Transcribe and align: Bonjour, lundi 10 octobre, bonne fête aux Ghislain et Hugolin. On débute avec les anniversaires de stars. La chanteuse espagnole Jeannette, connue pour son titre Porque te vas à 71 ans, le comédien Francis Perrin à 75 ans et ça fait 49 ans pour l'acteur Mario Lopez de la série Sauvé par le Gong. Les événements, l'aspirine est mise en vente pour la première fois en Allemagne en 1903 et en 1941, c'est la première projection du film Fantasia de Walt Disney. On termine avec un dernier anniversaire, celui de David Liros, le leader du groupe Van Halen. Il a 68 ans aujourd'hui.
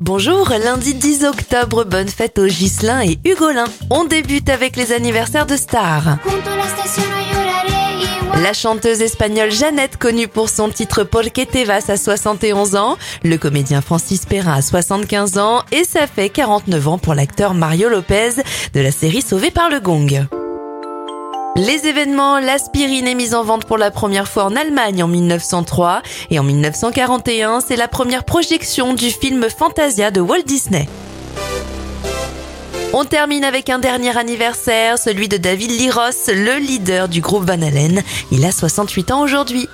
Bonjour, 0.00 0.48
lundi 0.50 0.94
10 0.94 1.24
octobre, 1.24 1.82
bonne 1.82 2.06
fête 2.06 2.38
aux 2.38 2.46
Ghislain 2.46 3.00
et 3.00 3.18
Hugolin. 3.24 3.64
On 3.90 4.04
débute 4.04 4.48
avec 4.48 4.76
les 4.76 4.92
anniversaires 4.92 5.44
de 5.44 5.56
stars. 5.56 6.18
La 8.40 8.52
chanteuse 8.52 9.02
espagnole 9.02 9.50
Jeannette, 9.50 9.96
connue 9.96 10.28
pour 10.28 10.50
son 10.50 10.68
titre 10.68 11.02
Porque 11.02 11.44
te 11.50 11.66
vas 11.66 11.90
à 11.90 11.96
71 11.96 12.76
ans, 12.76 12.96
le 13.24 13.38
comédien 13.38 13.80
Francis 13.80 14.24
Perrin 14.24 14.52
à 14.52 14.62
75 14.62 15.36
ans 15.36 15.64
et 15.72 15.82
ça 15.82 16.06
fait 16.06 16.28
49 16.28 16.86
ans 16.86 16.98
pour 16.98 17.14
l'acteur 17.14 17.54
Mario 17.54 17.88
Lopez 17.88 18.34
de 18.74 18.80
la 18.80 18.92
série 18.92 19.20
Sauvé 19.20 19.50
par 19.50 19.68
le 19.68 19.80
Gong. 19.80 20.28
Les 21.58 21.88
événements, 21.88 22.38
l'aspirine 22.38 23.08
est 23.08 23.16
mise 23.16 23.34
en 23.34 23.42
vente 23.42 23.64
pour 23.64 23.78
la 23.78 23.90
première 23.90 24.28
fois 24.28 24.44
en 24.44 24.54
Allemagne 24.54 25.02
en 25.02 25.08
1903 25.08 26.02
et 26.30 26.38
en 26.38 26.44
1941, 26.44 27.60
c'est 27.60 27.74
la 27.74 27.88
première 27.88 28.22
projection 28.22 28.94
du 28.94 29.10
film 29.10 29.44
Fantasia 29.50 30.12
de 30.12 30.20
Walt 30.20 30.44
Disney. 30.46 30.88
On 32.92 33.04
termine 33.04 33.42
avec 33.42 33.70
un 33.70 33.80
dernier 33.80 34.16
anniversaire, 34.16 35.00
celui 35.00 35.26
de 35.26 35.36
David 35.36 35.72
Liros, 35.72 36.28
le 36.28 36.60
leader 36.60 37.08
du 37.08 37.20
groupe 37.20 37.42
Van 37.42 37.60
Halen. 37.60 38.04
Il 38.30 38.44
a 38.44 38.52
68 38.52 39.10
ans 39.10 39.22
aujourd'hui. 39.22 39.68